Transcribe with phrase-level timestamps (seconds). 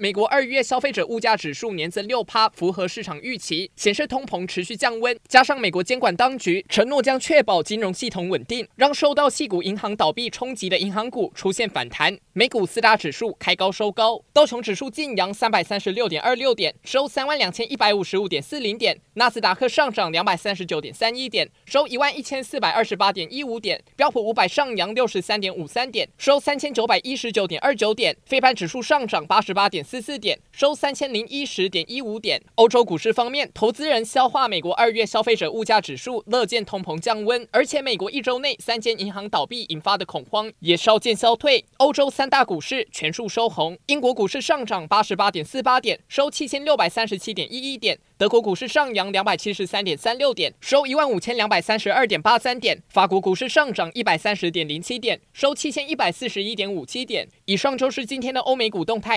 [0.00, 5.18] 美国二月消费者物价指数年增六趴，符合市场预期，显示通膨持续降温。
[5.26, 12.16] 加上美国监管当局承诺将确保金融系统稳定，让受到系股银行倒闭冲击的银行股出现反弹。
[12.32, 29.84] 美股四大指数开高收高，道琼指数劲扬三百三十六点二六点，收三万两千一百五十五点四零点；纳斯达克上涨两百三十九点三一点，收一万一千四百二十八点一五点；标普五百上扬六十三点五三点，收三千九百一十九点二九点；费半指数上涨八十八点。
[29.88, 32.42] 四四点收三千零一十点一五点。
[32.56, 41.64] 欧洲股市方面，投资人消化美国二月消费者物价指数，乐见通膨降温，而且美国一周内三间银行倒闭引发的恐慌也稍见消退。
[41.78, 57.26] 欧洲三大股市全数收红，英国股市上涨八十八点四八点，收七千六百三十七点一一点；德国股市上扬两百七十三点三六点，收一万五千两百三十二点八三点；法国股市上涨一百三十点零七点，收七千一百四十一点五七点。
[57.46, 59.16] 以上就是今天的欧美股动态。